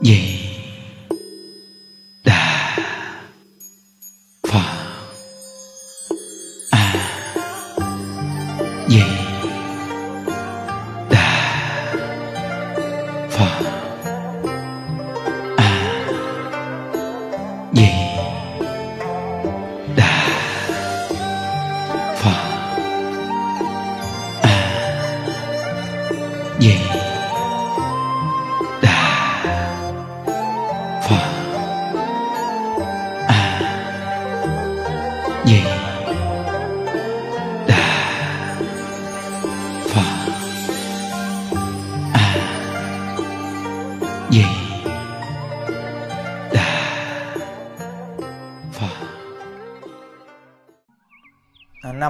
[0.00, 0.29] di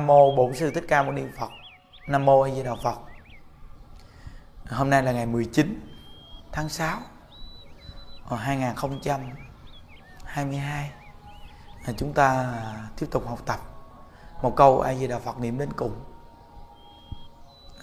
[0.01, 1.51] Nam mô Bổn sư Thích Ca Mâu Ni Phật.
[2.07, 2.99] Nam mô A Di Đà Phật.
[4.71, 5.81] Hôm nay là ngày 19
[6.53, 6.99] tháng 6
[8.31, 10.91] năm 2022.
[11.85, 12.55] À, chúng ta
[12.99, 13.61] tiếp tục học tập
[14.43, 16.05] một câu A Di Đà Phật niệm đến cùng.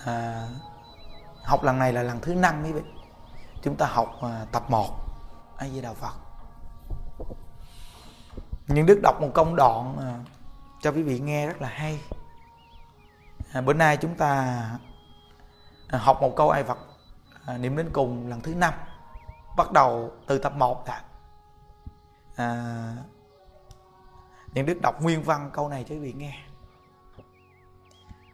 [0.05, 0.47] À,
[1.43, 2.81] học lần này là lần thứ năm mấy vị.
[3.61, 4.87] Chúng ta học à, tập 1
[5.57, 6.13] A Di Đà Phật.
[8.67, 10.19] Nhưng Đức đọc một công đoạn à,
[10.81, 11.99] cho quý vị nghe rất là hay
[13.57, 14.61] à, bữa nay chúng ta
[15.87, 16.77] à, học một câu ai Phật
[17.45, 18.73] à, niệm đến cùng lần thứ năm
[19.57, 21.03] bắt đầu từ tập 1 đã.
[22.35, 22.93] À,
[24.53, 26.39] Niệm Đức đọc nguyên văn câu này cho quý vị nghe.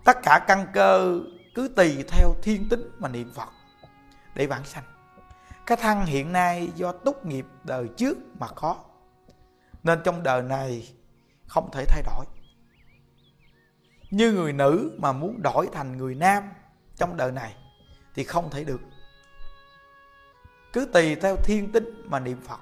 [0.03, 1.19] Tất cả căn cơ
[1.55, 3.49] cứ tùy theo thiên tính mà niệm Phật
[4.35, 4.83] để vãng sanh.
[5.65, 8.75] Cái thân hiện nay do túc nghiệp đời trước mà có
[9.83, 10.93] nên trong đời này
[11.47, 12.25] không thể thay đổi
[14.13, 16.43] như người nữ mà muốn đổi thành người nam
[16.95, 17.55] trong đời này
[18.13, 18.81] thì không thể được.
[20.73, 22.59] Cứ tùy theo thiên tính mà niệm phật.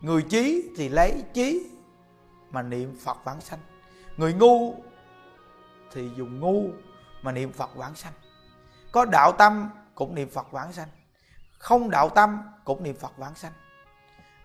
[0.00, 1.70] Người trí thì lấy trí
[2.50, 3.58] mà niệm phật vãng sanh.
[4.16, 4.74] Người ngu
[5.92, 6.64] thì dùng ngu
[7.22, 8.12] mà niệm phật vãng sanh.
[8.92, 10.88] Có đạo tâm cũng niệm phật vãng sanh.
[11.58, 13.52] Không đạo tâm cũng niệm phật vãng sanh.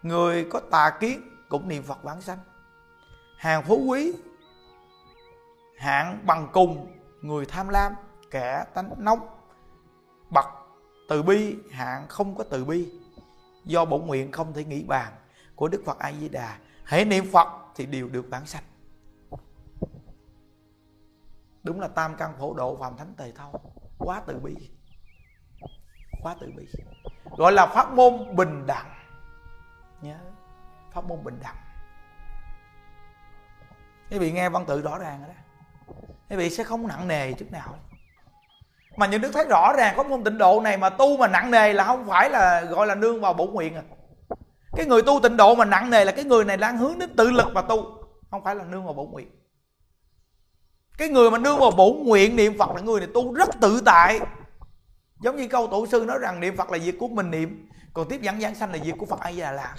[0.04, 2.40] Người có tà kiến cũng niệm phật vãng sanh.
[3.38, 4.14] Hàng phú quý
[5.80, 7.94] hạng bằng cùng người tham lam,
[8.32, 9.20] kẻ tánh nóng,
[10.30, 10.46] bậc
[11.10, 13.00] từ bi, hạng không có từ bi.
[13.66, 15.14] Do bổn nguyện không thể nghĩ bàn
[15.56, 18.64] của đức phật a di đà hãy niệm phật thì đều được bản sanh.
[21.64, 23.54] Đúng là tam căn phổ độ phạm thánh tề thâu,
[23.98, 24.56] quá từ bi,
[26.24, 26.68] quá từ bi.
[27.38, 28.92] Gọi là pháp môn bình đẳng.
[30.02, 30.20] Nhớ,
[30.92, 31.56] pháp môn bình đẳng.
[34.12, 35.42] Quý vị nghe văn tự rõ ràng rồi đó
[36.30, 37.76] quý vị sẽ không nặng nề chút nào.
[38.98, 41.52] Mà những đức thấy rõ ràng có môn tịnh độ này mà tu mà nặng
[41.52, 43.84] nề là không phải là gọi là nương vào bổ nguyện à.
[44.76, 47.16] Cái người tu tịnh độ mà nặng nề là cái người này đang hướng đến
[47.16, 49.28] tự lực mà tu, không phải là nương vào bổ nguyện.
[50.98, 53.82] Cái người mà nương vào bổ nguyện niệm phật là người này tu rất tự
[53.86, 54.20] tại.
[55.22, 58.10] Giống như câu tổ sư nói rằng niệm phật là việc của mình niệm, còn
[58.10, 59.76] tiếp dẫn giảng sanh là việc của phật ai di đà làm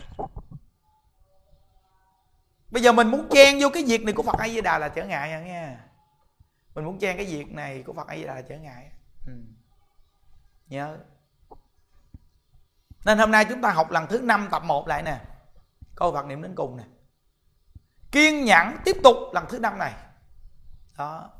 [2.70, 4.88] bây giờ mình muốn chen vô cái việc này của phật ai di đà là
[4.88, 5.76] trở ngại nha nghe
[6.74, 8.92] mình muốn chen cái việc này của phật ấy là trở ngại
[9.26, 9.32] ừ.
[10.66, 10.98] nhớ.
[13.04, 15.20] Nên hôm nay chúng ta học lần thứ năm tập 1 lại nè.
[15.94, 16.84] Câu Phật niệm đến cùng nè.
[18.12, 19.92] Kiên nhẫn tiếp tục lần thứ năm này.
[20.98, 21.30] Đó.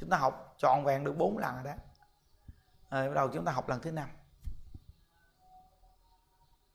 [0.00, 1.72] Chúng ta học trọn vẹn được bốn lần rồi đó.
[2.90, 4.08] Rồi bắt đầu chúng ta học lần thứ năm.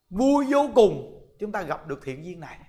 [0.10, 2.60] Vui vô cùng chúng ta gặp được thiện duyên này.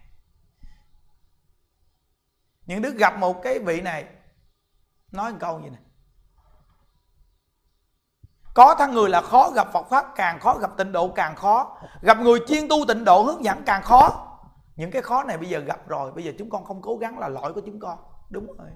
[2.67, 4.09] Những đứa gặp một cái vị này
[5.15, 5.81] nói một câu như này.
[8.55, 11.79] Có thân người là khó gặp Phật pháp, càng khó gặp tịnh độ càng khó.
[12.03, 14.31] Gặp người chuyên tu tịnh độ hướng dẫn càng khó.
[14.77, 17.19] Những cái khó này bây giờ gặp rồi, bây giờ chúng con không cố gắng
[17.19, 17.99] là lỗi của chúng con.
[18.31, 18.69] Đúng rồi.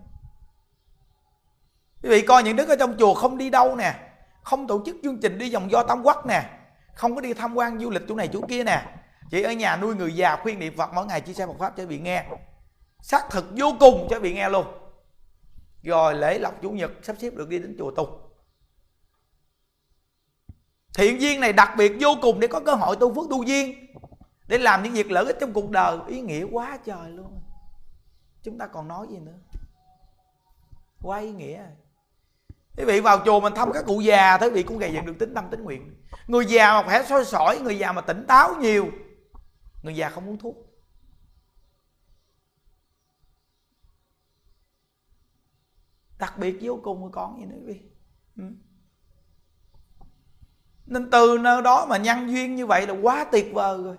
[2.03, 3.95] Quý vị coi những đứa ở trong chùa không đi đâu nè,
[4.43, 6.51] không tổ chức chương trình đi vòng do tam quốc nè,
[6.95, 8.87] không có đi tham quan du lịch chỗ này chỗ kia nè.
[9.31, 11.77] Chỉ ở nhà nuôi người già khuyên niệm phật, mỗi ngày chia sẻ Phật pháp
[11.77, 12.27] cho bị vị nghe.
[13.03, 14.67] Xác thực vô cùng cho bị vị nghe luôn
[15.83, 18.21] rồi lễ lọc chủ nhật sắp xếp được đi đến chùa tu.
[20.95, 23.87] Thiện duyên này đặc biệt vô cùng để có cơ hội tu phước tu duyên,
[24.47, 25.99] để làm những việc lợi ích trong cuộc đời.
[26.09, 27.41] Ý nghĩa quá trời luôn.
[28.43, 29.39] Chúng ta còn nói gì nữa?
[31.03, 31.63] Quá ý nghĩa.
[32.77, 35.15] Quý vị vào chùa mình thăm các cụ già thế vị cũng gây dựng được
[35.19, 35.95] tính tâm tính nguyện.
[36.27, 38.89] Người già mà khỏe soi sỏi, người già mà tỉnh táo nhiều,
[39.83, 40.57] người già không muốn thuốc.
[46.19, 47.81] Đặc biệt vô cùng của con gì nữa quý
[48.37, 48.45] ừ.
[50.87, 53.97] nên từ nơi đó mà nhân duyên như vậy là quá tuyệt vời rồi.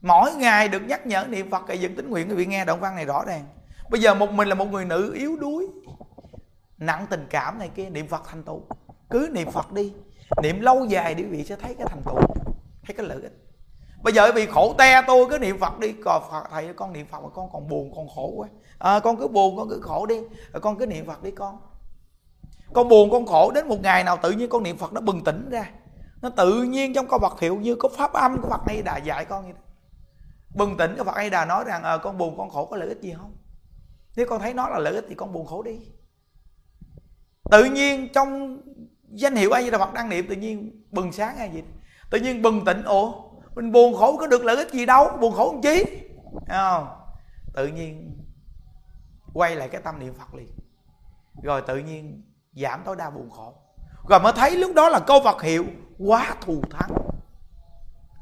[0.00, 2.80] Mỗi ngày được nhắc nhở niệm phật gây dựng tính nguyện, quý vị nghe đoạn
[2.80, 3.44] văn này rõ ràng.
[3.90, 5.66] Bây giờ một mình là một người nữ yếu đuối,
[6.78, 8.62] nặng tình cảm này kia, niệm phật thành tựu.
[9.10, 9.92] Cứ niệm phật đi,
[10.42, 12.20] niệm lâu dài đi, quý vị sẽ thấy cái thành tựu,
[12.86, 13.45] thấy cái lợi ích
[14.02, 15.92] bây giờ bị khổ te tôi cứ niệm phật đi.
[16.04, 18.48] Còn phật thầy con niệm phật mà con còn buồn con khổ quá.
[18.78, 20.18] À, con cứ buồn con cứ khổ đi.
[20.52, 21.58] Rồi con cứ niệm phật đi con.
[22.72, 25.24] Con buồn con khổ đến một ngày nào tự nhiên con niệm phật nó bừng
[25.24, 25.70] tỉnh ra.
[26.22, 28.96] Nó tự nhiên trong câu Phật hiệu như có pháp âm của Phật hay Đà
[28.96, 29.52] dạy con như
[30.54, 32.88] bừng tỉnh cái Phật hay Đà nói rằng à, con buồn con khổ có lợi
[32.88, 33.36] ích gì không?
[34.16, 35.78] Nếu con thấy nó là lợi ích thì con buồn khổ đi.
[37.50, 38.60] Tự nhiên trong
[39.08, 41.62] danh hiệu ai Di Đà Phật đang niệm tự nhiên bừng sáng hay gì
[42.10, 43.12] tự nhiên bừng tỉnh ủa
[43.56, 45.84] mình buồn khổ có được lợi ích gì đâu buồn khổ làm chí
[46.48, 46.88] không?
[47.54, 48.16] Tự nhiên
[49.34, 50.48] quay lại cái tâm niệm Phật liền.
[51.42, 52.22] Rồi tự nhiên
[52.52, 53.54] giảm tối đa buồn khổ.
[54.08, 55.64] Rồi mới thấy lúc đó là câu vật hiệu
[55.98, 56.90] quá thù thắng.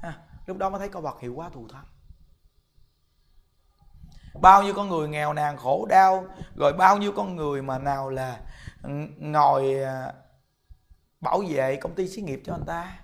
[0.03, 1.85] À, lúc đó mới thấy câu vật hiệu quá thù thắng.
[4.41, 6.25] Bao nhiêu con người nghèo nàn khổ đau
[6.57, 8.41] rồi bao nhiêu con người mà nào là
[9.19, 10.13] ngồi à,
[11.21, 13.04] bảo vệ công ty xí nghiệp cho anh ta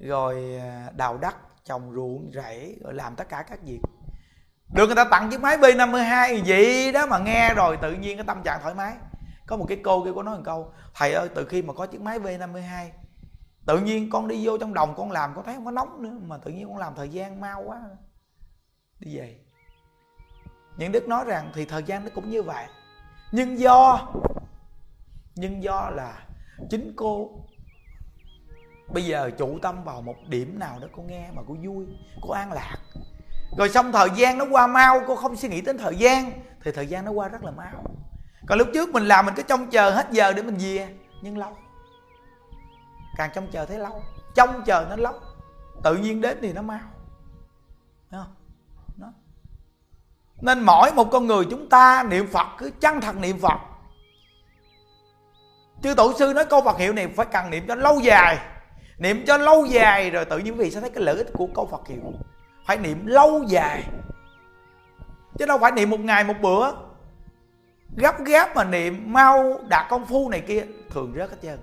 [0.00, 3.80] rồi à, đào đất trồng ruộng rẫy rồi làm tất cả các việc.
[4.74, 8.26] Được người ta tặng chiếc máy B52 gì đó mà nghe rồi tự nhiên cái
[8.26, 8.94] tâm trạng thoải mái.
[9.46, 11.86] Có một cái cô kia có nói một câu thầy ơi từ khi mà có
[11.86, 12.88] chiếc máy B52,
[13.66, 16.18] tự nhiên con đi vô trong đồng con làm con thấy không có nóng nữa
[16.26, 17.82] mà tự nhiên con làm thời gian mau quá.
[18.98, 19.36] Đi về.
[20.76, 22.66] Những đức nói rằng thì thời gian nó cũng như vậy.
[23.32, 24.08] Nhưng do
[25.34, 26.26] nhưng do là
[26.70, 27.30] chính cô
[28.92, 31.86] bây giờ chủ tâm vào một điểm nào đó cô nghe mà cô vui,
[32.22, 32.76] cô an lạc.
[33.58, 36.32] Rồi xong thời gian nó qua mau, cô không suy nghĩ đến thời gian,
[36.64, 37.84] thì thời gian nó qua rất là mau.
[38.46, 41.38] Còn lúc trước mình làm mình cứ trông chờ hết giờ để mình về, nhưng
[41.38, 41.56] lâu.
[43.16, 44.02] Càng trông chờ thấy lâu,
[44.34, 45.14] trông chờ nó lâu,
[45.84, 46.80] tự nhiên đến thì nó mau.
[48.10, 48.34] Thấy không?
[48.96, 49.12] Đó.
[50.40, 53.58] nên mỗi một con người chúng ta, niệm phật cứ chân thật niệm phật.
[55.82, 58.38] Chư tổ sư nói câu phật hiệu này phải cần niệm cho lâu dài
[59.00, 61.66] niệm cho lâu dài rồi tự nhiên vì sẽ thấy cái lợi ích của câu
[61.66, 62.12] phật hiệu.
[62.66, 63.84] Phải niệm lâu dài.
[65.38, 66.72] Chứ đâu phải niệm một ngày một bữa.
[67.96, 71.58] Gấp gáp mà niệm, mau đạt công phu này kia, thường rớt hết trơn.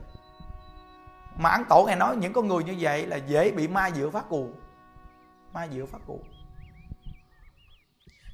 [1.37, 4.09] Mà ăn tổ ngày nói những con người như vậy là dễ bị ma dựa
[4.09, 4.53] phát cuồng.
[5.53, 6.23] Ma dựa phát cuồng.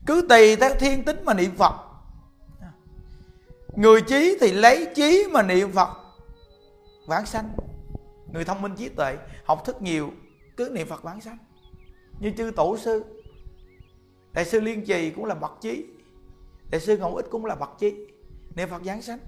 [0.05, 1.73] Cứ tùy theo thiên tính mà niệm phật.
[3.75, 5.89] Người trí thì lấy trí mà niệm phật.
[7.07, 7.49] Vãng sanh
[8.33, 10.11] người thông minh trí tuệ, học thức nhiều,
[10.57, 11.37] cứ niệm phật bản sanh.
[12.19, 13.03] Như chư tổ sư,
[14.33, 15.85] đại sư liên trì cũng là bậc trí,
[16.69, 17.93] đại sư ngẫu ích cũng là bậc trí,
[18.55, 19.19] niệm phật giáng sanh.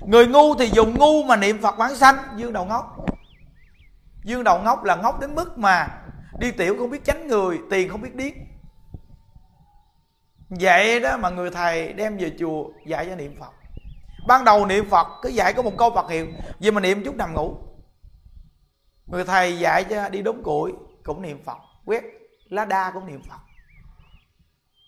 [0.00, 3.06] Người ngu thì dùng ngu mà niệm phật bản sanh, dương đầu ngốc.
[4.24, 6.02] Dương đầu ngốc là ngốc đến mức mà
[6.38, 8.32] đi tiểu không biết tránh người, tiền không biết điếc.
[10.48, 13.52] Vậy đó mà người thầy đem về chùa dạy cho niệm phật
[14.26, 16.26] ban đầu niệm phật, cứ dạy có một câu phật hiệu
[16.58, 17.56] vì mà niệm chút nằm ngủ.
[19.06, 20.72] Người thầy dạy cho đi đốn củi,
[21.04, 21.58] cũng niệm phật.
[21.84, 22.04] Quét
[22.48, 23.40] lá đa cũng niệm phật.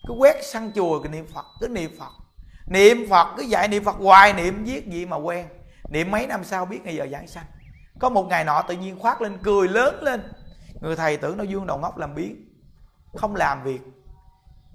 [0.08, 2.12] Cứ quét săn chùa cứ niệm phật, cứ niệm phật.
[2.66, 5.46] Niệm phật, cứ dạy niệm phật, hoài niệm viết gì mà quen.
[5.88, 7.44] Niệm mấy năm sau biết ngày giờ giảng sanh.
[8.00, 10.32] Có một ngày nọ tự nhiên khoác lên, cười lớn lên.
[10.80, 12.50] Người thầy tưởng nó dương đầu ngốc làm biến
[13.16, 13.80] không làm việc,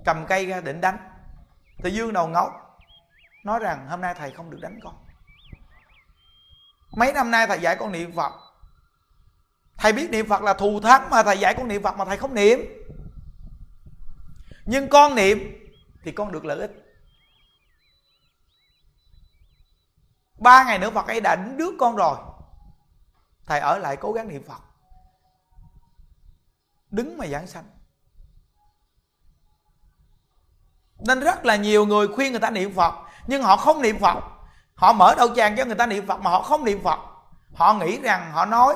[0.05, 0.97] cầm cây ra định đánh.
[1.77, 2.68] Thì dương đầu ngốc
[3.43, 5.05] nói rằng hôm nay thầy không được đánh con.
[6.91, 8.33] Mấy năm nay thầy dạy con niệm phật.
[9.77, 12.17] Thầy biết niệm phật là thù thắng mà thầy dạy con niệm phật mà thầy
[12.17, 12.59] không niệm.
[14.65, 15.39] Nhưng con niệm
[16.03, 16.71] thì con được lợi ích.
[20.37, 22.17] Ba ngày nữa phật ấy đã đánh đứa con rồi.
[23.45, 24.61] Thầy ở lại cố gắng niệm phật.
[26.89, 27.65] Đứng mà giảng sanh.
[31.07, 34.17] Nên rất là nhiều người khuyên người ta niệm phật nhưng họ không niệm phật.
[34.75, 36.99] Họ mở đầu tràng cho người ta niệm phật mà họ không niệm phật.
[37.55, 38.75] Họ nghĩ rằng, họ nói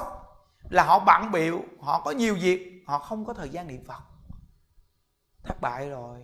[0.70, 4.02] là họ bận biệu họ có nhiều việc, họ không có thời gian niệm phật.
[5.44, 6.20] Thất bại rồi.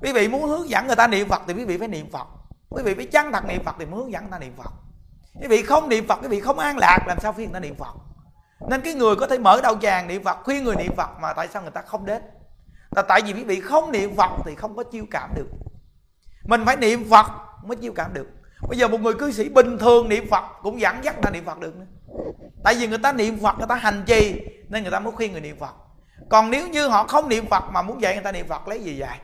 [0.00, 2.26] Quý vị muốn hướng dẫn người ta niệm phật thì quý vị phải niệm phật.
[2.68, 4.72] Quý vị phải chân thật niệm phật thì muốn hướng dẫn người ta niệm phật.
[5.40, 7.64] Quý vị không niệm phật, quý vị không an lạc, làm sao khuyên người ta
[7.66, 7.94] niệm phật?
[8.68, 11.32] Nên cái người có thể mở đầu tràng niệm phật, khuyên người niệm phật mà
[11.32, 12.22] tại sao người ta không đến?
[12.96, 15.48] Là tại vì quý vị không niệm phật thì không có chiêu cảm được.
[16.44, 17.26] Mình phải niệm phật
[17.64, 18.26] mới chiêu cảm được.
[18.68, 21.30] Bây giờ một người cư sĩ bình thường niệm phật cũng dẫn dắt người ta
[21.30, 21.86] niệm phật được nữa.
[22.64, 25.32] Tại vì người ta niệm phật, người ta hành trì, nên người ta mới khuyên
[25.32, 25.74] người niệm phật.
[26.30, 28.82] Còn nếu như họ không niệm phật mà muốn dạy người ta niệm phật, lấy
[28.82, 29.20] gì dạy?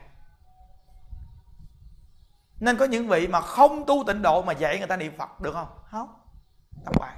[2.61, 5.41] Nên có những vị mà không tu tịnh độ mà dạy người ta niệm phật
[5.41, 5.69] được không?
[5.91, 6.09] Không.
[6.85, 7.17] Tao bài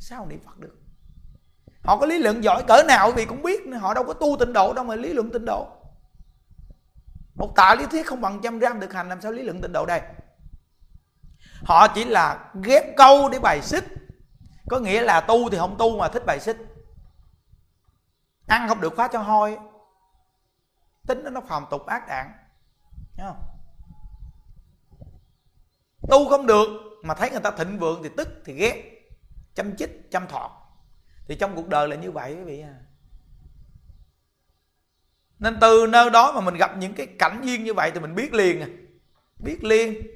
[0.00, 0.78] sao niệm phật được?
[1.82, 4.52] Họ có lý luận giỏi cỡ nào vì cũng biết, họ đâu có tu tịnh
[4.52, 5.68] độ đâu mà lý luận tịnh độ
[7.34, 9.72] một tạ lý thuyết không bằng trăm gram thực hành, làm sao lý luận tịnh
[9.72, 10.00] độ đây?
[11.64, 13.84] Họ chỉ là ghép câu để bài xích.
[14.68, 16.56] Có nghĩa là tu thì không tu mà thích bài xích.
[18.46, 19.58] Ăn không được khóa cho hôi.
[21.06, 22.32] Tính nó phàm tục ác đạn
[23.16, 23.42] Thấy không?
[26.08, 26.68] tu không được
[27.02, 28.90] mà thấy người ta thịnh vượng thì tức thì ghét.
[29.54, 30.50] Chăm chích, chăm thọt
[31.28, 32.74] thì trong cuộc đời là như vậy quý vị à
[35.38, 38.14] nên từ nơi đó mà mình gặp những cái cảnh duyên như vậy thì mình
[38.14, 38.68] biết liền à.
[39.38, 40.06] Biết liền.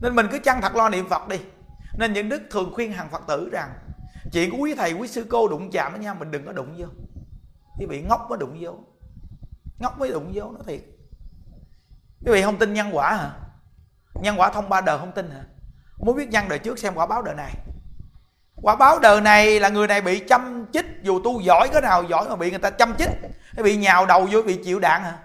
[0.00, 1.38] Nên mình cứ chăng thật lo niệm phật đi.
[1.98, 3.74] Nên những đức thường khuyên hàng phật tử rằng,
[4.32, 6.74] chuyện của quý thầy, quý sư cô đụng chạm với nhau, mình đừng có đụng
[6.78, 6.86] vô.
[7.78, 8.78] Quý vị ngốc mới đụng vô.
[9.78, 10.80] Ngốc mới đụng vô nó thiệt.
[12.26, 13.30] Quý vị không tin nhân quả hả?
[14.22, 15.44] Nhân quả thông ba đời không tin hả?
[15.96, 17.54] Muốn biết nhân đời trước xem quả báo đời này
[18.62, 22.02] quả báo đời này là người này bị chăm chích dù tu giỏi cái nào
[22.02, 23.08] giỏi mà bị người ta chăm chích.
[23.54, 25.18] Hay bị nhào đầu vô bị chịu đạn hả?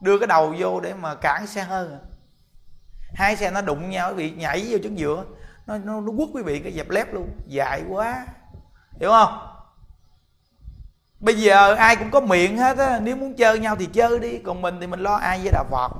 [0.00, 1.98] Đưa cái đầu vô để mà cản xe hơn hả?
[3.14, 5.24] Hai xe nó đụng nhau bị nhảy vô chân giữa.
[5.66, 7.30] Nó nó, nó quất quý vị cái dẹp lép luôn.
[7.46, 8.26] Dài quá.
[9.00, 9.38] Hiểu không?
[11.20, 13.00] Bây giờ ai cũng có miệng hết á.
[13.02, 14.38] Nếu muốn chơi nhau thì chơi đi.
[14.38, 15.92] Còn mình thì mình lo ai với đạo phật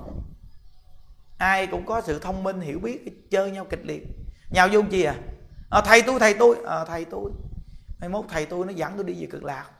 [1.40, 4.06] ai cũng có sự thông minh hiểu biết chơi nhau kịch liệt.
[4.50, 5.14] Nhau vô chi à,
[5.70, 6.56] à thầy tôi thầy tôi.
[6.66, 7.30] À, thầy tôi.
[8.00, 9.70] Mai mốt thầy tôi nó dẫn tôi đi về cực lạc.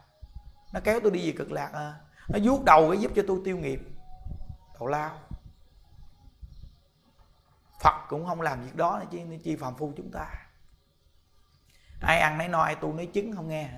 [0.72, 1.94] Nó kéo tôi đi về cực lạc à.
[2.28, 3.80] nó vuốt đầu cái giúp cho tôi tiêu nghiệp.
[4.78, 5.18] Tào lao.
[7.82, 10.26] Phật cũng không làm việc đó chứ chi phàm phu chúng ta.
[12.00, 13.70] Ai ăn nấy no ai tu nấy chứng không nghe.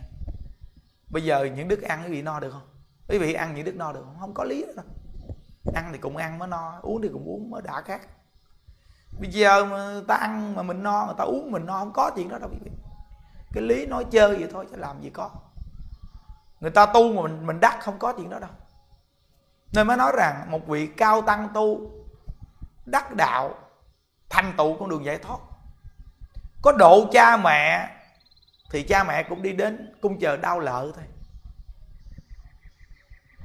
[1.08, 2.68] Bây giờ những đức ăn quý vị no được không?
[3.08, 4.16] Quý vị ăn những đức no được không?
[4.20, 4.84] Không có lý đâu.
[5.74, 8.08] Ăn thì cũng ăn mới no uống thì cũng uống mới đã khác
[9.22, 12.10] bây giờ mà ta ăn mà mình no người ta uống mình no, không có
[12.16, 12.70] chuyện đó đâu, quý vị.
[13.52, 15.30] Cái lý nói chơi vậy thôi, chứ làm gì có.
[16.60, 18.50] Người ta tu mà mình mình đắc không có chuyện đó đâu.
[19.72, 21.90] Nên mới nói rằng, một vị cao tăng tu,
[22.86, 23.54] đắc đạo,
[24.30, 25.38] thành tựu con đường giải thoát.
[26.62, 27.90] Có độ cha mẹ,
[28.70, 31.04] thì cha mẹ cũng đi đến cung chờ đau lợ thôi.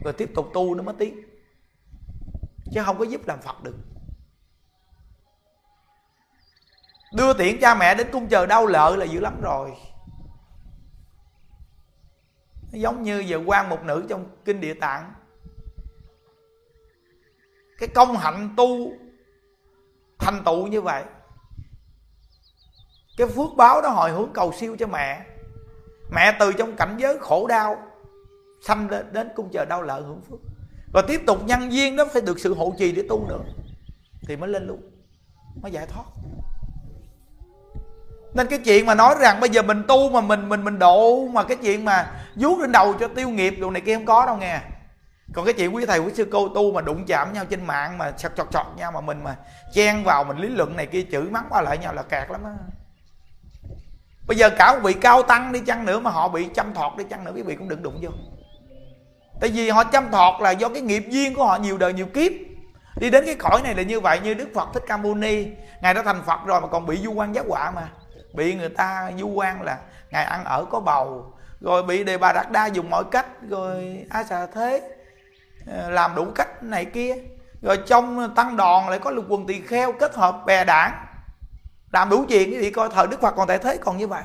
[0.04, 1.22] Rồi tiếp tục tu nó mới tiến.
[2.74, 3.76] Chứ không có giúp làm phật được.
[7.14, 9.72] Đưa tiễn cha mẹ đến cung chờ đau lợi là dữ lắm rồi.
[12.72, 15.14] Nó giống như giờ quan một nữ trong kinh địa tạng.
[17.80, 18.92] Cái công hạnh tu,
[20.20, 21.04] thành tựu như vậy.
[23.18, 25.26] Cái phước báo đó hồi hướng cầu siêu cho mẹ.
[26.12, 27.76] Mẹ từ trong cảnh giới khổ đau,
[28.62, 30.40] sanh lên đến cung chờ đau lợi hưởng phước.
[30.94, 33.44] Và tiếp tục nhân duyên đó phải được sự hộ trì để tu nữa,
[34.22, 34.82] thì mới lên luôn,
[35.62, 36.06] mới giải thoát
[38.34, 41.28] nên cái chuyện mà nói rằng bây giờ mình tu mà mình mình mình độ
[41.28, 44.26] mà cái chuyện mà vuốt lên đầu cho tiêu nghiệp đồ này kia không có
[44.26, 44.60] đâu nghe.
[45.34, 47.98] Còn cái chuyện quý thầy, quý sư cô tu mà đụng chạm nhau trên mạng
[47.98, 49.36] mà sọt chọt chọt nhau mà mình mà
[49.74, 52.44] chen vào mình lý luận này kia, chửi mắng qua lại nhau là kẹt lắm
[52.44, 52.52] á.
[54.28, 56.98] Bây giờ cả một vị cao tăng đi chăng nữa mà họ bị chăm thọt
[56.98, 58.10] đi chăng nữa, quý vị cũng đừng đụng vô.
[59.42, 62.06] Tại vì họ chăm thọt là do cái nghiệp duyên của họ nhiều đời nhiều
[62.06, 62.32] kiếp.
[63.00, 65.48] Đi đến cái cõi này là như vậy, như đức phật thích ca mâu ni.
[65.82, 67.90] Ngài đã thành phật rồi mà còn bị du quan giác quả mà
[68.38, 69.78] bị người ta du quan là
[70.12, 74.06] ngài ăn ở có bầu, rồi bị đề bà đạt đa dùng mọi cách, rồi
[74.10, 74.82] a xà thế
[75.68, 77.16] ờ, làm đủ cách này kia.
[77.62, 81.06] Rồi trong tăng đoàn lại có lục quần tỳ kheo kết hợp bè đảng,
[81.94, 84.24] làm đủ chuyện thì coi thời đức phật còn tại thế còn như vậy.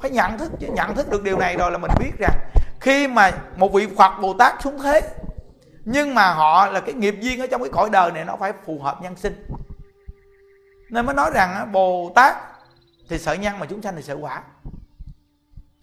[0.00, 2.38] Phải nhận thức nhận thức được điều này rồi là mình biết rằng
[2.80, 5.00] khi mà một vị phật bồ tát xuống thế,
[5.84, 8.52] nhưng mà họ là cái nghiệp duyên ở trong cái cõi đời này nó phải
[8.66, 9.46] phù hợp nhân sinh.
[10.90, 12.36] Nên mới nói rằng bồ tát
[13.08, 14.42] thì sợ nhân mà chúng sanh thì sợ quả.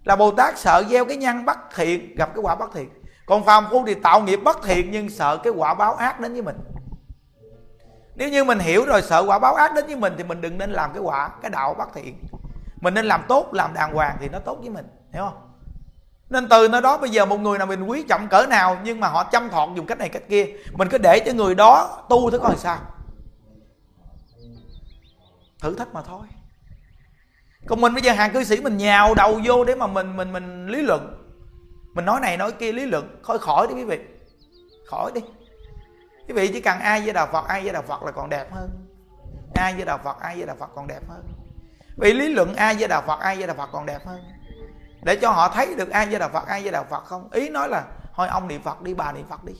[0.04, 2.90] Là bồ tát sợ gieo cái nhân bất thiện, gặp cái quả bất thiện.
[3.26, 6.34] Còn phàm phu thì tạo nghiệp bất thiện nhưng sợ cái quả báo ác đến
[6.34, 6.58] với mình.
[8.16, 10.58] Nếu như mình hiểu rồi sợ quả báo ác đến với mình thì mình đừng
[10.58, 12.24] nên làm cái quả, cái đạo bất thiện.
[12.82, 15.48] Mình nên làm tốt, làm đàng hoàng thì nó tốt với mình, hiểu không?
[16.30, 19.00] Nên từ nơi đó bây giờ một người nào mình quý trọng cỡ nào nhưng
[19.00, 22.04] mà họ chăm thọt dùng cách này cách kia, mình cứ để cho người đó
[22.10, 22.78] tu thế coi sao.
[25.62, 26.28] Thử thách mà thôi
[27.68, 30.34] còn mình bây giờ hàng cư sĩ mình nhào đầu vô để mà mình mình
[30.34, 31.18] mình lý luận.
[31.94, 33.20] Mình nói này nói kia lý luận.
[33.24, 34.00] Khỏi khỏi đi quý vị.
[34.88, 35.22] Khỏi đi.
[36.28, 38.52] Quý vị chỉ cần ai với đạo phật, ai với đạo phật là còn đẹp
[38.52, 38.70] hơn.
[39.56, 41.24] Ai với đạo phật, ai với đạo phật còn đẹp hơn.
[41.98, 44.24] Vì lý luận ai với đạo phật, ai với đạo phật còn đẹp hơn.
[45.04, 47.30] Để cho họ thấy được ai với đạo phật, ai với đạo phật không?
[47.32, 47.84] Ý nói là,
[48.16, 49.54] thôi ông niệm phật đi, bà niệm phật đi.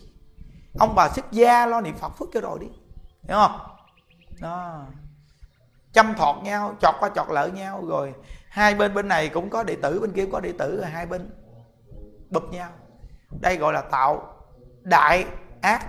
[0.80, 2.68] Ông bà xuất gia lo niệm phật phước cho rồi đi.
[3.28, 3.60] Hiểu không?
[4.40, 4.86] Đó
[5.94, 8.14] chăm thọt nhau, chọt qua chọt lợi nhau rồi.
[8.50, 10.90] Hai bên bên này cũng có đệ tử, bên kia cũng có đệ tử, rồi
[10.90, 11.30] hai bên
[12.30, 12.70] bụp nhau.
[13.42, 14.36] Đây gọi là tạo
[14.82, 15.26] đại
[15.62, 15.86] ác.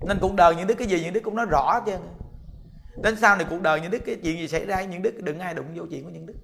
[0.00, 1.96] Nên cuộc đời những đức cái gì, những đức cũng nói rõ chứ.
[3.02, 5.38] Đến sau này cuộc đời những đức cái chuyện gì xảy ra, những đức đừng
[5.38, 6.34] ai đụng vô chuyện của những đức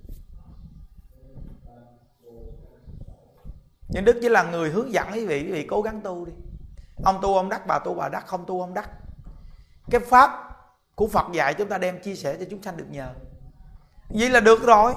[3.88, 6.32] những đức chỉ là người hướng dẫn quý vị quý vị cố gắng tu đi.
[7.04, 8.90] Ông tu ông đắc, bà tu bà đắc, không tu ông đắc.
[9.90, 10.47] Cái pháp
[10.98, 13.08] của phật dạy chúng ta đem chia sẻ cho chúng sanh được nhờ.
[14.08, 14.94] Vậy là được rồi.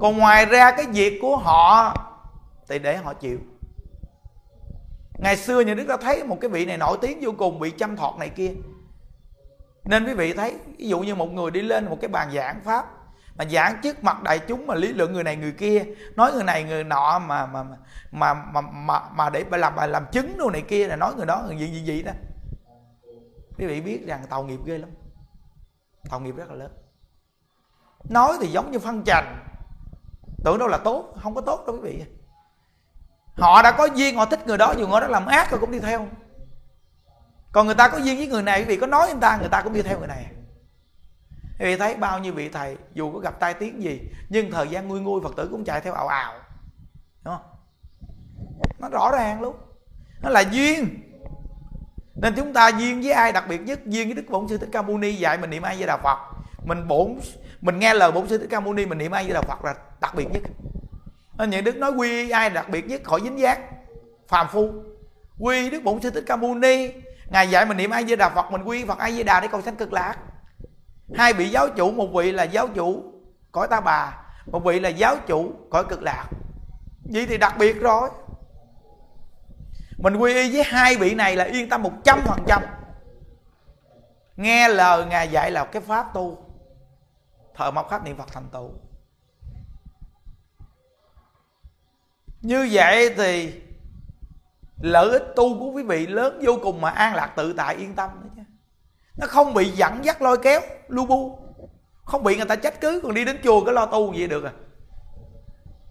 [0.00, 1.96] Còn ngoài ra cái việc của họ
[2.68, 3.38] thì để họ chịu.
[5.18, 7.70] Ngày xưa những đức ta thấy một cái vị này nổi tiếng vô cùng bị
[7.70, 8.52] chăm thọt này kia.
[9.84, 12.60] Nên quý vị thấy ví dụ như một người đi lên một cái bàn giảng
[12.64, 12.86] pháp
[13.36, 15.84] mà giảng trước mặt đại chúng mà lý luận người này người kia
[16.16, 17.64] nói người này người nọ mà mà
[18.10, 21.26] mà mà mà, mà để làm bài làm chứng đồ này kia là nói người
[21.26, 22.12] đó người gì gì gì đó.
[23.58, 24.90] Quý vị biết rằng tàu nghiệp ghê lắm
[26.10, 26.72] tạo nghiệp rất là lớn.
[28.08, 29.24] Nói thì giống như phân trần
[30.44, 32.04] tưởng đâu là tốt, không có tốt đâu quý vị.
[33.36, 35.70] Họ đã có duyên, họ thích người đó, dù người đó làm ác rồi cũng
[35.70, 36.08] đi theo.
[37.52, 39.48] Còn người ta có duyên với người này, quý vị có nói người ta người
[39.48, 40.26] ta cũng đi theo người này.
[41.58, 44.68] Quý vị thấy bao nhiêu vị thầy, dù có gặp tai tiếng gì, nhưng thời
[44.68, 46.34] gian nguôi nguôi phật tử cũng chạy theo ảo ảo
[47.24, 47.46] đúng không?
[48.78, 49.56] Nó rõ ràng luôn.
[50.22, 51.03] Nó là duyên
[52.14, 53.86] nên chúng ta duyên với ai đặc biệt nhất?
[53.86, 55.12] Duyên với đức bổn sư thích ca mâu ni.
[55.12, 56.18] Dạy mình niệm ai với đạo phật.
[56.64, 57.18] Mình bổn,
[57.60, 59.64] mình nghe lời bổn sư thích ca mâu ni, mình niệm ai với đạo phật
[59.64, 60.42] là đặc biệt nhất.
[61.38, 63.00] Nên những đức nói quy ai đặc biệt nhất?
[63.04, 63.60] Khỏi dính giác.
[64.28, 64.72] Phàm phu.
[65.38, 66.88] Quy đức bổn sư thích ca mâu ni.
[67.30, 69.48] Ngài dạy mình niệm ai với đạo phật, mình quy phật ai với đà để
[69.48, 70.16] cầu sanh cực lạc.
[71.14, 73.02] Hai vị giáo chủ, một vị là giáo chủ
[73.52, 74.16] cõi ta bà,
[74.46, 76.24] một vị là giáo chủ cõi cực lạc.
[77.04, 78.10] Vậy thì đặc biệt rồi
[79.96, 82.62] mình quy y với hai vị này là yên tâm một trăm phần trăm.
[84.36, 86.38] Nghe lời ngài dạy là cái pháp tu.
[87.54, 88.70] Thờ mộc khắc niệm phật thành tựu.
[92.40, 93.60] Như vậy thì
[94.80, 97.94] lợi ích tu của quý vị lớn vô cùng mà an lạc tự tại yên
[97.94, 98.42] tâm nữa chứ
[99.16, 101.38] nó không bị dẫn dắt lôi kéo, lu bu.
[102.04, 104.44] Không bị người ta trách cứ, còn đi đến chùa cái lo tu vậy được
[104.44, 104.52] à.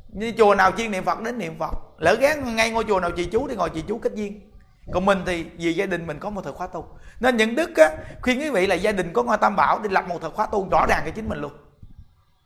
[0.07, 3.11] Như chùa nào chuyên niệm phật đến niệm phật lỡ ghé ngay ngôi chùa nào
[3.11, 4.51] chị chú thì ngồi chị chú kết duyên
[4.91, 6.85] còn mình thì vì gia đình mình có một thời khóa tu.
[7.19, 7.89] Nên những đức á,
[8.21, 10.45] khuyên quý vị là gia đình có ngôi tam bảo đi lập một thời khóa
[10.45, 11.51] tu rõ ràng cho chính mình luôn.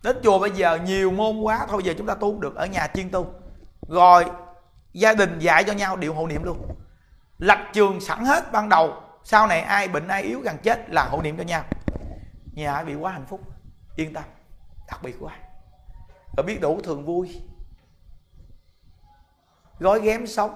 [0.03, 2.87] Đến chùa bây giờ nhiều môn quá thôi giờ chúng ta tu được ở nhà
[2.93, 3.27] chuyên tu.
[3.87, 4.25] Rồi
[4.93, 6.57] gia đình dạy cho nhau điệu hộ niệm luôn.
[7.37, 8.93] Lập trường sẵn hết ban đầu
[9.23, 11.63] sau này ai bệnh ai yếu gần chết là hộ niệm cho nhau.
[12.53, 13.41] Nhà bị quá hạnh phúc
[13.95, 14.23] yên tâm
[14.87, 15.33] đặc biệt quá.
[16.37, 17.41] Ở biết đủ thường vui
[19.79, 20.55] gói ghém sống.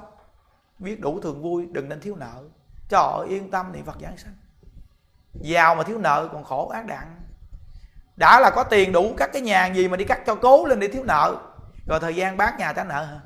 [0.80, 2.44] Biết đủ thường vui, đừng nên thiếu nợ.
[2.90, 4.34] Cho họ yên tâm niệm phật giảng sanh.
[5.34, 7.22] Giàu mà thiếu nợ còn khổ, ác đặng.
[8.16, 10.80] Đã là có tiền đủ cắt cái nhà gì mà đi cắt cho cố lên
[10.80, 11.38] để thiếu nợ.
[11.88, 13.20] Rồi thời gian bán nhà trả nợ hả?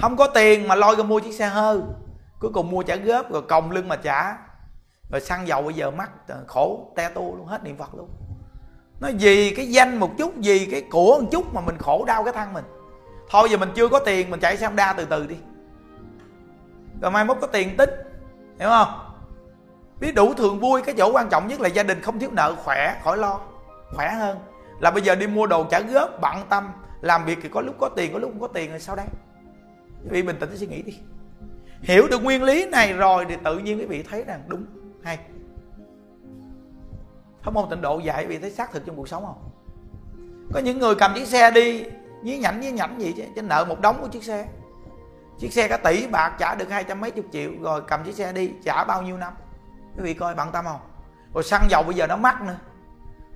[0.00, 1.80] Không có tiền mà lôi ra mua chiếc xe hơi.
[2.40, 4.36] Cuối cùng mua trả góp, rồi còng lưng mà trả.
[5.10, 6.10] Rồi xăng dầu bây giờ mắc
[6.46, 8.10] khổ, te tu luôn, hết niệm phật luôn.
[9.00, 12.24] Nó vì cái danh một chút vì cái của một chút mà mình khổ đau
[12.24, 12.64] cái thân mình
[13.30, 15.36] thôi giờ mình chưa có tiền, mình chạy xe đa từ từ đi.
[17.00, 18.12] Rồi mai mốt có tiền tích,
[18.58, 18.88] hiểu không?
[20.00, 22.54] Biết đủ thường vui, cái chỗ quan trọng nhất là gia đình không thiếu nợ,
[22.64, 23.40] khỏe, khỏi lo,
[23.94, 24.38] khỏe hơn.
[24.80, 27.74] Là bây giờ đi mua đồ trả góp, bận tâm, làm việc thì có lúc
[27.78, 29.06] có tiền, có lúc không có tiền rồi sao đây?
[30.02, 30.98] Quý vị bình tĩnh suy nghĩ đi.
[31.80, 34.64] Hiểu được nguyên lý này rồi thì tự nhiên quý vị thấy rằng đúng,
[35.02, 35.18] hay.
[37.42, 39.50] Không môn tịnh độ dạy, quý vị thấy xác thực trong cuộc sống không?
[40.52, 41.84] Có những người cầm chiếc xe đi
[42.24, 44.48] nhí nhảnh nhí nhảnh gì chứ chứ nợ một đống của chiếc xe.
[45.38, 48.14] Chiếc xe cả tỷ bạc trả được hai trăm mấy chục triệu, rồi cầm chiếc
[48.14, 49.32] xe đi, trả bao nhiêu năm?
[49.96, 50.80] Quý vị coi bận tâm không?
[51.34, 52.56] Rồi xăng dầu bây giờ nó mắc nữa.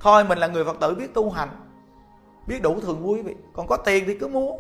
[0.00, 1.48] Thôi mình là người phật tử biết tu hành,
[2.46, 3.36] biết đủ thường vui quý vị.
[3.52, 4.52] Còn có tiền thì cứ mua,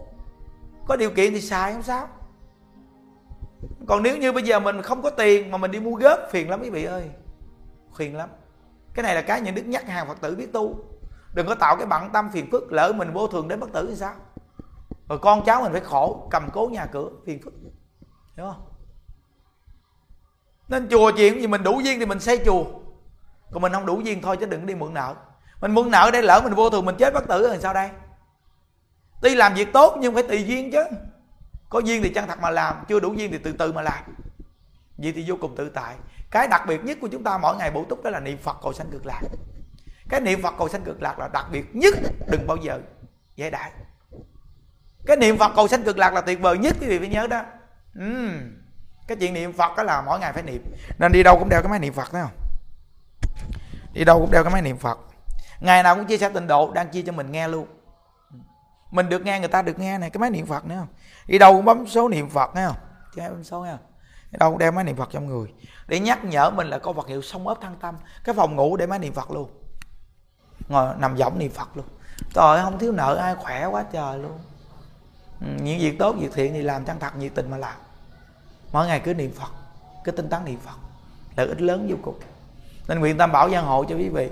[0.86, 2.08] có điều kiện thì xài không sao.
[3.86, 6.50] Còn nếu như bây giờ mình không có tiền mà mình đi mua góp phiền
[6.50, 7.10] lắm quý vị ơi,
[7.96, 8.28] phiền lắm.
[8.94, 10.76] Cái này là cái những đức nhắc hàng phật tử biết tu
[11.38, 13.86] đừng có tạo cái bận tâm phiền phức, lỡ mình vô thường đến bất tử
[13.88, 14.14] thì sao?
[15.08, 17.54] Rồi con cháu mình phải khổ, cầm cố nhà cửa, phiền phức.
[18.36, 18.68] Hiểu không?
[20.68, 22.64] Nên chùa chuyện gì mình đủ duyên thì mình xây chùa.
[23.52, 25.14] Còn mình không đủ duyên thôi chứ đừng đi mượn nợ.
[25.60, 27.90] Mình mượn nợ đây lỡ mình vô thường mình chết bất tử rồi sao đây?
[29.22, 30.84] Tuy làm việc tốt nhưng phải tùy duyên chứ.
[31.68, 34.04] Có duyên thì chân thật mà làm, chưa đủ duyên thì từ từ mà làm.
[34.96, 35.94] Vậy thì vô cùng tự tại.
[36.30, 38.56] Cái đặc biệt nhất của chúng ta mỗi ngày bổ túc đó là niệm phật
[38.62, 39.22] cầu sanh cực lạc
[40.08, 41.94] cái niệm phật cầu sanh cực lạc là đặc biệt nhất,
[42.26, 42.80] đừng bao giờ
[43.36, 43.70] giải đại
[45.08, 47.26] cái niệm phật cầu sanh cực lạc là tuyệt vời nhất, quý vị phải nhớ
[47.26, 47.42] đó.
[47.98, 48.38] Uhm.
[49.06, 50.62] cái chuyện niệm phật đó là mỗi ngày phải niệm.
[50.98, 52.30] Nên đi đâu cũng đeo cái máy niệm phật, thấy không?
[53.92, 54.98] Đi đâu cũng đeo cái máy niệm phật.
[55.60, 57.66] Ngày nào cũng chia sẻ tịnh độ, đang chia cho mình nghe luôn.
[58.90, 60.88] Mình được nghe, người ta được nghe này, cái máy niệm phật nữa không?
[61.26, 62.76] Đi đâu cũng bấm số niệm phật nghe không?
[63.14, 63.86] Chứ bấm số nghe không?
[64.30, 65.52] Đi đâu cũng đeo máy niệm phật trong người.
[65.86, 68.76] Để nhắc nhở mình là có vật hiệu sông ấp thăng tâm, cái phòng ngủ
[68.76, 69.50] để máy niệm phật luôn
[70.68, 71.86] ngồi nằm võng niệm phật luôn.
[72.34, 74.38] Trời ơi, không thiếu nợ ai khỏe quá trời luôn.
[75.40, 77.76] Ừ, những việc tốt việc thiện thì làm chân thật nhiệt tình mà làm.
[78.72, 79.52] Mỗi ngày cứ niệm phật
[80.04, 80.76] cứ tinh tấn niệm phật.
[81.36, 82.20] Lợi ích lớn vô cùng.
[82.88, 84.28] Nên nguyện tam bảo giang hộ cho quý vị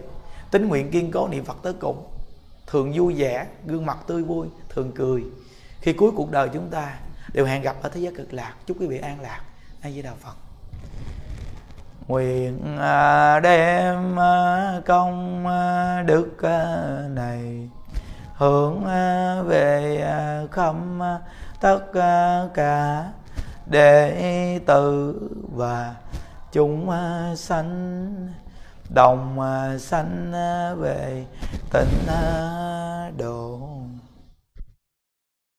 [0.51, 2.07] tính nguyện kiên cố niệm phật tới cùng.
[2.67, 5.25] Thường vui vẻ gương mặt tươi vui thường cười.
[5.81, 6.99] Khi cuối cuộc đời chúng ta
[7.33, 8.55] đều hẹn gặp ở thế giới cực lạc.
[8.67, 9.41] Chúc quý vị an lạc.
[9.81, 10.46] Ai với đạo phật
[12.09, 16.29] nguyện à, đem à, công à, đức
[17.11, 17.69] này
[18.35, 18.85] hưởng
[19.47, 20.05] về
[20.51, 21.01] khâm
[21.61, 21.79] tất
[22.55, 23.05] cả
[23.67, 25.15] đệ tử
[25.57, 25.95] và
[26.53, 26.91] chúng
[27.37, 28.13] sanh
[28.95, 29.39] đồng
[29.79, 30.33] sanh
[30.81, 31.25] về
[31.73, 32.07] tịnh
[33.19, 33.59] độ.